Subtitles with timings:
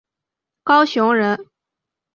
[0.63, 1.45] 高雄人。